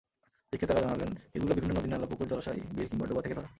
বিক্রেতারা 0.53 0.81
জানালেন, 0.81 1.11
এগুলো 1.35 1.53
বিভিন্ন 1.55 1.79
নদী-নালা, 1.79 2.05
পুকুর, 2.05 2.27
জলাশয়, 2.27 2.59
বিল 2.71 2.87
কিংবা 2.87 3.05
ডোবা 3.07 3.21
থেকে 3.21 3.35
ধরা। 3.35 3.49